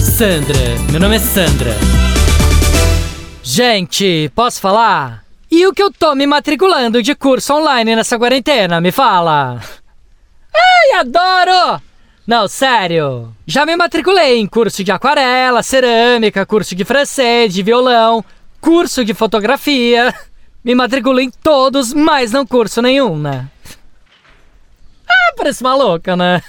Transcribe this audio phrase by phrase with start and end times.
[0.00, 0.58] Sandra,
[0.92, 1.76] meu nome é Sandra.
[3.42, 5.24] Gente, posso falar?
[5.50, 8.80] E o que eu tô me matriculando de curso online nessa quarentena?
[8.80, 9.60] Me fala!
[10.54, 11.82] Ai, adoro!
[12.24, 13.34] Não, sério.
[13.44, 18.24] Já me matriculei em curso de aquarela, cerâmica, curso de francês, de violão,
[18.60, 20.14] curso de fotografia.
[20.62, 23.48] Me matriculei em todos, mas não curso nenhum, né?
[25.36, 26.42] Parece maluca, né?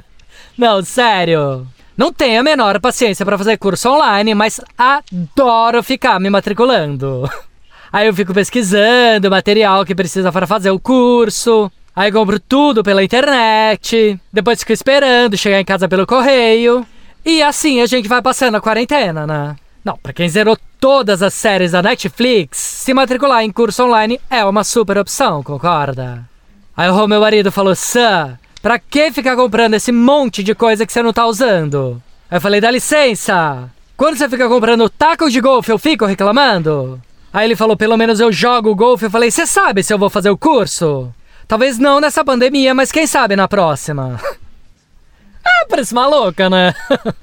[0.56, 1.66] não, sério.
[1.96, 7.28] Não tenho a menor paciência para fazer curso online, mas adoro ficar me matriculando.
[7.92, 11.70] Aí eu fico pesquisando material que precisa para fazer o curso.
[11.94, 14.18] Aí compro tudo pela internet.
[14.32, 16.86] Depois fico esperando chegar em casa pelo correio.
[17.24, 19.56] E assim a gente vai passando a quarentena, né?
[19.84, 24.44] Não, pra quem zerou todas as séries da Netflix, se matricular em curso online é
[24.44, 26.31] uma super opção, concorda?
[26.76, 30.92] Aí o meu marido falou: Sam, pra que ficar comprando esse monte de coisa que
[30.92, 32.02] você não tá usando?
[32.30, 33.70] Aí eu falei: dá licença!
[33.96, 37.00] Quando você fica comprando taco de golfe, eu fico reclamando?
[37.32, 39.04] Aí ele falou: pelo menos eu jogo golfe.
[39.04, 41.12] Eu falei: você sabe se eu vou fazer o curso?
[41.46, 44.18] Talvez não nessa pandemia, mas quem sabe na próxima.
[45.44, 46.74] ah, parece maluca, né?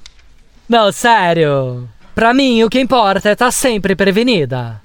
[0.68, 1.88] não, sério.
[2.14, 4.80] Pra mim, o que importa é estar tá sempre prevenida.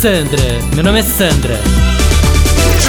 [0.00, 1.91] Sandra, meu nome é Sandra.